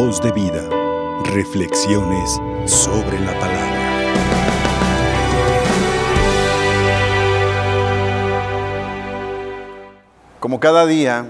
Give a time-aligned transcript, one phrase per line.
[0.00, 0.62] Voz de vida.
[1.24, 3.80] Reflexiones sobre la palabra.
[10.38, 11.26] Como cada día,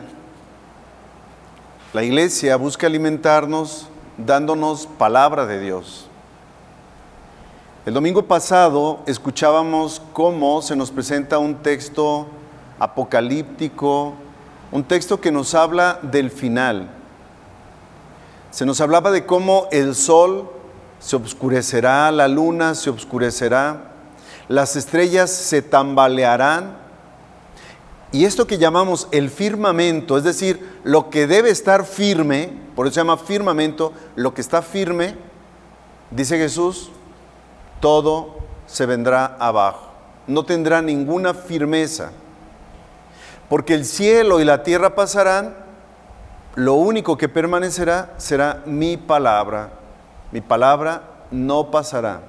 [1.95, 6.07] la iglesia busca alimentarnos dándonos palabra de Dios.
[7.87, 12.27] El domingo pasado escuchábamos cómo se nos presenta un texto
[12.79, 14.13] apocalíptico,
[14.71, 16.98] un texto que nos habla del final.
[18.51, 20.51] Se nos hablaba de cómo el sol
[21.01, 23.93] se obscurecerá, la luna se obscurecerá,
[24.49, 26.79] las estrellas se tambalearán.
[28.11, 32.95] Y esto que llamamos el firmamento, es decir, lo que debe estar firme, por eso
[32.95, 35.17] se llama firmamento, lo que está firme,
[36.11, 36.91] dice Jesús,
[37.81, 39.89] todo se vendrá abajo.
[40.27, 42.13] No tendrá ninguna firmeza.
[43.49, 45.68] Porque el cielo y la tierra pasarán,
[46.59, 49.71] lo único que permanecerá será mi palabra.
[50.33, 52.23] Mi palabra no pasará.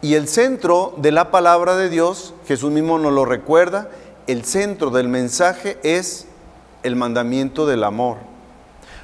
[0.00, 3.90] Y el centro de la palabra de Dios, Jesús mismo nos lo recuerda,
[4.28, 6.28] el centro del mensaje es
[6.84, 8.18] el mandamiento del amor.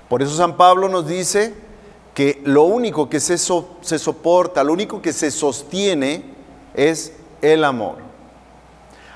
[0.09, 1.53] Por eso San Pablo nos dice,
[2.15, 6.25] que lo único que se, se soporta, lo único que se sostiene
[6.75, 7.13] es
[7.43, 7.97] el amor.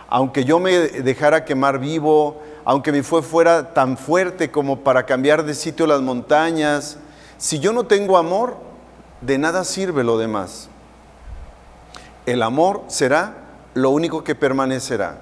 [0.09, 5.45] Aunque yo me dejara quemar vivo, aunque mi fue fuera tan fuerte como para cambiar
[5.45, 6.99] de sitio las montañas,
[7.39, 8.57] si yo no tengo amor,
[9.21, 10.69] de nada sirve lo demás.
[12.27, 13.35] El amor será
[13.75, 15.21] lo único que permanecerá.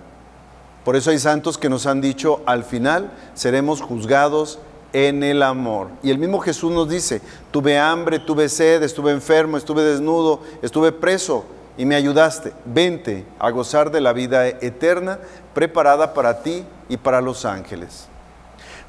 [0.84, 4.58] Por eso hay santos que nos han dicho, al final seremos juzgados
[4.92, 5.88] en el amor.
[6.02, 10.92] Y el mismo Jesús nos dice, tuve hambre, tuve sed, estuve enfermo, estuve desnudo, estuve
[10.92, 11.44] preso
[11.76, 12.52] y me ayudaste.
[12.64, 15.18] Vente a gozar de la vida eterna
[15.54, 18.08] preparada para ti y para los ángeles.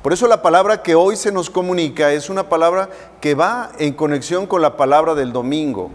[0.02, 3.94] Por eso la palabra que hoy se nos comunica es una palabra que va en
[3.94, 5.92] conexión con la palabra del domingo,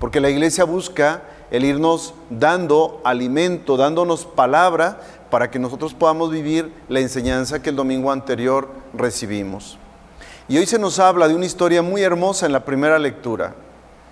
[0.00, 4.98] porque la iglesia busca el irnos dando alimento, dándonos palabra
[5.30, 9.78] para que nosotros podamos vivir la enseñanza que el domingo anterior recibimos.
[10.48, 13.54] Y hoy se nos habla de una historia muy hermosa en la primera lectura.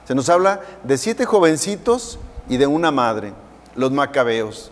[0.06, 2.18] Se nos habla de siete jovencitos
[2.48, 3.32] y de una madre,
[3.76, 4.70] los macabeos.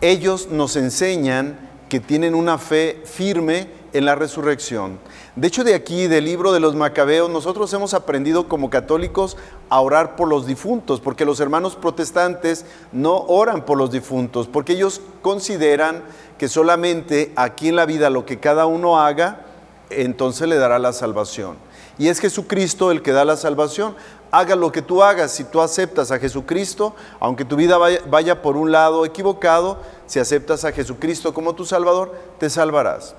[0.00, 1.58] Ellos nos enseñan
[1.88, 4.98] que tienen una fe firme en la resurrección.
[5.36, 9.36] De hecho, de aquí, del libro de los macabeos, nosotros hemos aprendido como católicos
[9.68, 14.72] a orar por los difuntos, porque los hermanos protestantes no oran por los difuntos, porque
[14.72, 16.02] ellos consideran
[16.38, 19.46] que solamente aquí en la vida lo que cada uno haga,
[19.90, 21.56] entonces le dará la salvación.
[21.98, 23.94] Y es Jesucristo el que da la salvación.
[24.30, 28.56] Haga lo que tú hagas, si tú aceptas a Jesucristo, aunque tu vida vaya, por
[28.56, 33.14] un lado equivocado, si aceptas a Jesucristo como tu Salvador, te salvarás.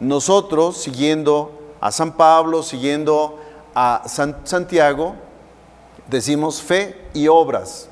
[0.00, 3.38] Nosotros, siguiendo a San Pablo, siguiendo
[3.74, 5.14] a San Santiago,
[6.08, 7.88] decimos fe y obras.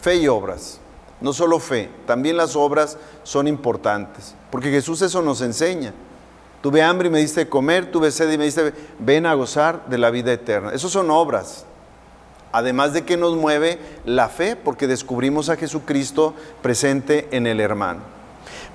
[0.00, 0.78] Fe y obras.
[1.20, 5.92] No solo fe, también las obras son importantes, porque Jesús eso nos enseña.
[6.60, 9.86] Tuve hambre y me diste de comer, tuve sed y me diste, ven a gozar
[9.86, 10.72] de la vida eterna.
[10.72, 11.64] Eso son obras.
[12.50, 18.00] Además de que nos mueve la fe, porque descubrimos a Jesucristo presente en el hermano.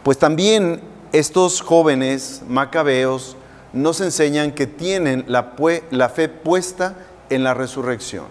[0.04, 3.36] Pues también estos jóvenes macabeos
[3.74, 6.96] nos enseñan que tienen la fe puesta
[7.30, 8.26] en la resurrección.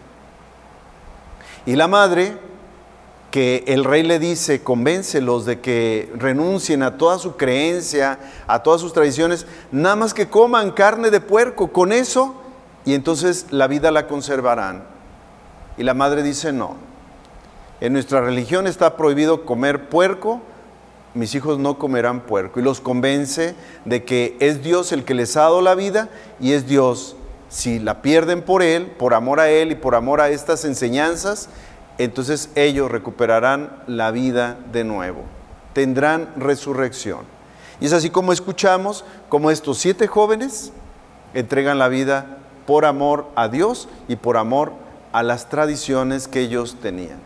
[1.66, 2.36] Y la madre,
[3.32, 8.82] que el rey le dice, convéncelos de que renuncien a toda su creencia, a todas
[8.82, 12.34] sus tradiciones, nada más que coman carne de puerco, con eso,
[12.84, 14.84] y entonces la vida la conservarán.
[15.78, 16.76] Y la madre dice, no,
[17.81, 20.43] en nuestra religión está prohibido comer puerco,
[21.14, 22.60] mis hijos no comerán puerco.
[22.60, 23.54] Y los convence
[23.87, 27.16] de que es Dios el que les ha dado la vida y es Dios,
[27.49, 31.49] si la pierden por Él, por amor a Él y por amor a estas enseñanzas,
[32.02, 35.22] entonces ellos recuperarán la vida de nuevo,
[35.72, 37.20] tendrán resurrección.
[37.80, 40.72] Y es así como escuchamos como estos siete jóvenes
[41.34, 44.72] entregan la vida por amor a Dios y por amor
[45.12, 47.19] a las tradiciones que ellos tenían.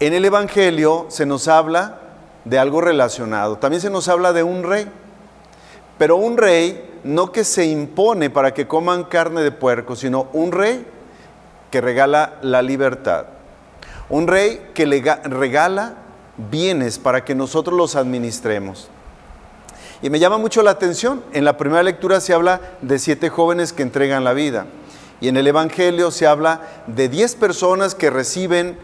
[0.00, 2.00] En el Evangelio se nos habla
[2.44, 3.58] de algo relacionado.
[3.58, 4.86] También se nos habla de un rey,
[5.96, 10.52] pero un rey no que se impone para que coman carne de puerco, sino un
[10.52, 10.86] rey
[11.70, 13.26] que regala la libertad.
[14.08, 15.94] Un rey que le regala
[16.50, 18.88] bienes para que nosotros los administremos.
[20.00, 23.72] Y me llama mucho la atención, en la primera lectura se habla de siete jóvenes
[23.72, 24.66] que entregan la vida.
[25.20, 28.78] Y en el Evangelio se habla de diez personas que reciben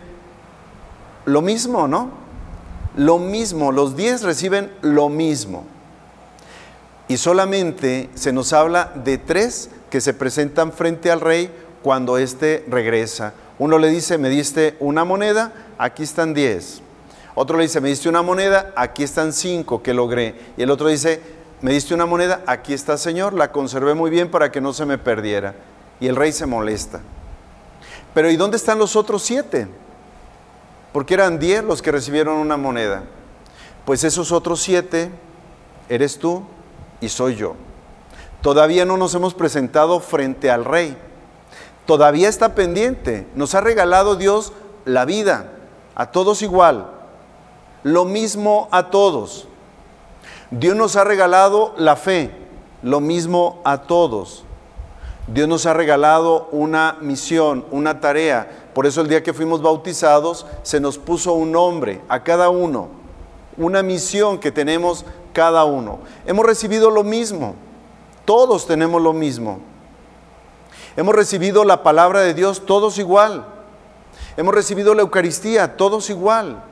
[1.24, 2.24] lo mismo, ¿no?
[2.96, 5.64] lo mismo, los diez reciben lo mismo.
[7.08, 11.50] Y solamente se nos habla de tres que se presentan frente al rey
[11.84, 13.34] cuando éste regresa.
[13.58, 16.80] Uno le dice, me diste una moneda, aquí están diez.
[17.34, 20.34] Otro le dice, me diste una moneda, aquí están cinco que logré.
[20.56, 21.20] Y el otro dice,
[21.60, 24.86] me diste una moneda, aquí está Señor, la conservé muy bien para que no se
[24.86, 25.54] me perdiera.
[26.00, 27.02] Y el rey se molesta.
[28.14, 29.68] Pero ¿y dónde están los otros siete?
[30.90, 33.02] Porque eran diez los que recibieron una moneda.
[33.84, 35.10] Pues esos otros siete
[35.90, 36.44] eres tú
[37.02, 37.56] y soy yo.
[38.40, 40.96] Todavía no nos hemos presentado frente al rey.
[41.86, 43.26] Todavía está pendiente.
[43.34, 44.52] Nos ha regalado Dios
[44.84, 45.52] la vida,
[45.94, 46.90] a todos igual.
[47.82, 49.46] Lo mismo a todos.
[50.50, 52.30] Dios nos ha regalado la fe,
[52.82, 54.44] lo mismo a todos.
[55.26, 58.68] Dios nos ha regalado una misión, una tarea.
[58.74, 62.88] Por eso el día que fuimos bautizados se nos puso un nombre a cada uno,
[63.56, 66.00] una misión que tenemos cada uno.
[66.26, 67.54] Hemos recibido lo mismo,
[68.24, 69.60] todos tenemos lo mismo.
[70.96, 73.46] Hemos recibido la palabra de Dios todos igual.
[74.36, 76.62] Hemos recibido la Eucaristía todos igual.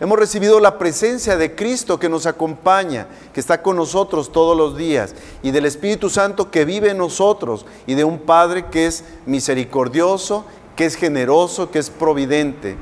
[0.00, 4.76] Hemos recibido la presencia de Cristo que nos acompaña, que está con nosotros todos los
[4.76, 9.04] días, y del Espíritu Santo que vive en nosotros, y de un Padre que es
[9.26, 12.78] misericordioso, que es generoso, que es providente.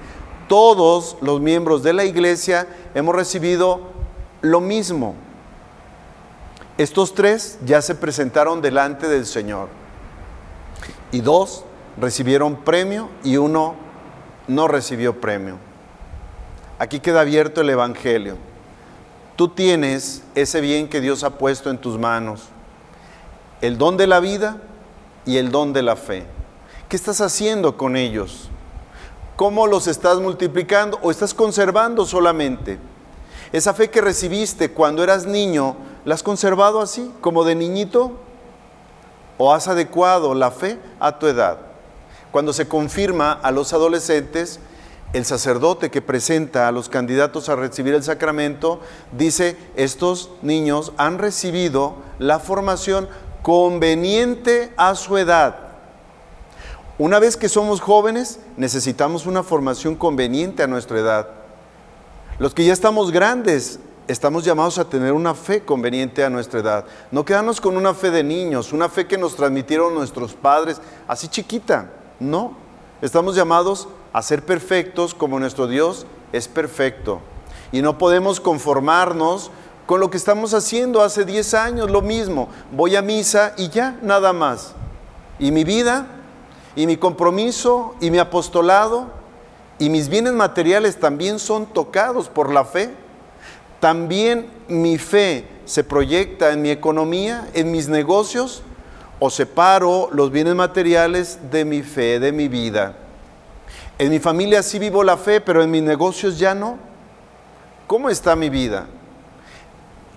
[0.46, 3.80] Todos los miembros de la iglesia hemos recibido
[4.40, 5.16] lo mismo.
[6.78, 9.68] Estos tres ya se presentaron delante del Señor,
[11.12, 11.64] y dos
[12.00, 13.74] recibieron premio y uno
[14.46, 15.58] no recibió premio.
[16.78, 18.36] Aquí queda abierto el Evangelio.
[19.36, 22.42] Tú tienes ese bien que Dios ha puesto en tus manos,
[23.60, 24.58] el don de la vida
[25.26, 26.24] y el don de la fe.
[26.88, 28.48] ¿Qué estás haciendo con ellos?
[29.36, 32.78] ¿Cómo los estás multiplicando o estás conservando solamente?
[33.52, 38.18] Esa fe que recibiste cuando eras niño, ¿la has conservado así, como de niñito?
[39.38, 41.58] ¿O has adecuado la fe a tu edad?
[42.32, 44.60] Cuando se confirma a los adolescentes,
[45.14, 48.80] el sacerdote que presenta a los candidatos a recibir el sacramento
[49.12, 53.08] dice, estos niños han recibido la formación
[53.42, 55.56] conveniente a su edad.
[56.98, 61.28] Una vez que somos jóvenes, necesitamos una formación conveniente a nuestra edad.
[62.38, 66.84] Los que ya estamos grandes, estamos llamados a tener una fe conveniente a nuestra edad.
[67.12, 71.28] No quedarnos con una fe de niños, una fe que nos transmitieron nuestros padres, así
[71.28, 71.90] chiquita.
[72.18, 72.56] No,
[73.02, 77.20] estamos llamados a ser perfectos como nuestro Dios es perfecto.
[77.70, 79.50] Y no podemos conformarnos
[79.86, 82.48] con lo que estamos haciendo hace 10 años, lo mismo.
[82.72, 84.72] Voy a misa y ya, nada más.
[85.38, 86.06] Y mi vida,
[86.76, 89.06] y mi compromiso, y mi apostolado,
[89.78, 92.94] y mis bienes materiales también son tocados por la fe.
[93.80, 98.62] También mi fe se proyecta en mi economía, en mis negocios,
[99.20, 102.96] o separo los bienes materiales de mi fe, de mi vida.
[103.98, 106.78] En mi familia sí vivo la fe, pero en mis negocios ya no.
[107.86, 108.86] ¿Cómo está mi vida?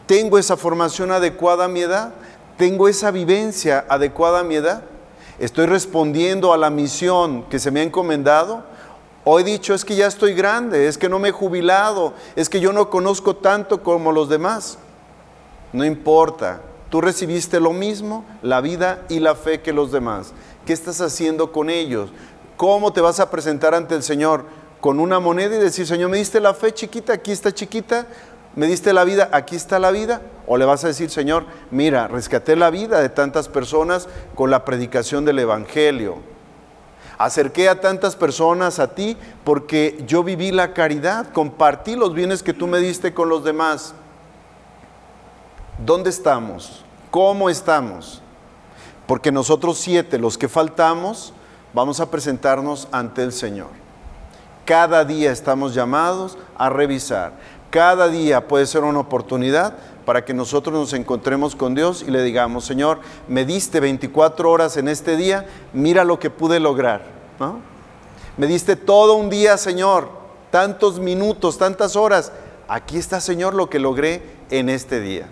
[0.06, 2.14] ¿Tengo esa formación adecuada a mi edad?
[2.58, 4.84] ¿Tengo esa vivencia adecuada a mi edad?
[5.40, 8.64] ¿Estoy respondiendo a la misión que se me ha encomendado?
[9.24, 12.50] ¿O he dicho es que ya estoy grande, es que no me he jubilado, es
[12.50, 14.80] que yo no conozco tanto como los demás?
[15.74, 20.34] No importa, tú recibiste lo mismo, la vida y la fe que los demás.
[20.66, 22.10] ¿Qué estás haciendo con ellos?
[22.58, 24.46] ¿Cómo te vas a presentar ante el Señor?
[24.80, 28.08] Con una moneda y decir, Señor, me diste la fe chiquita, aquí está chiquita,
[28.56, 30.22] me diste la vida, aquí está la vida.
[30.48, 34.66] O le vas a decir, Señor, mira, rescaté la vida de tantas personas con la
[34.66, 36.18] predicación del Evangelio.
[37.24, 42.52] Acerqué a tantas personas a ti porque yo viví la caridad, compartí los bienes que
[42.52, 43.94] tú me diste con los demás.
[45.86, 46.84] ¿Dónde estamos?
[47.12, 48.24] ¿Cómo estamos?
[49.06, 51.32] Porque nosotros siete, los que faltamos,
[51.76, 53.70] vamos a presentarnos ante el Señor.
[54.66, 57.34] Cada día estamos llamados a revisar.
[57.70, 62.24] Cada día puede ser una oportunidad para que nosotros nos encontremos con Dios y le
[62.24, 67.04] digamos, Señor, me diste 24 horas en este día, mira lo que pude lograr.
[68.38, 70.10] Me diste todo un día, Señor,
[70.50, 72.32] tantos minutos, tantas horas.
[72.68, 75.28] Aquí está, Señor, lo que logré en este día.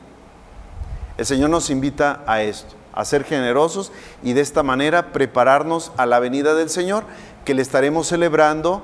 [1.18, 3.92] El Señor nos invita a esto a ser generosos
[4.24, 7.04] y de esta manera prepararnos a la venida del Señor
[7.46, 8.84] que le estaremos celebrando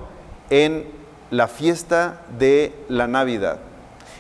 [0.49, 0.87] en
[1.31, 3.59] la fiesta de la Navidad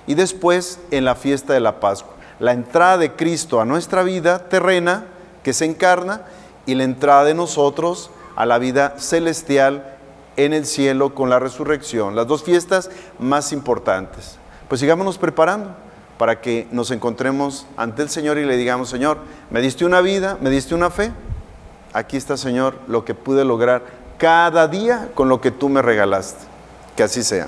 [0.07, 2.13] y después en la fiesta de la Pascua.
[2.39, 5.05] La entrada de Cristo a nuestra vida terrena
[5.43, 6.21] que se encarna
[6.65, 9.97] y la entrada de nosotros a la vida celestial
[10.37, 12.15] en el cielo con la resurrección.
[12.15, 14.37] Las dos fiestas más importantes.
[14.67, 15.71] Pues sigámonos preparando
[16.17, 19.19] para que nos encontremos ante el Señor y le digamos, Señor,
[19.49, 21.11] me diste una vida, me diste una fe,
[21.93, 23.83] aquí está, Señor, lo que pude lograr
[24.17, 26.45] cada día con lo que tú me regalaste.
[26.95, 27.47] Que así sea.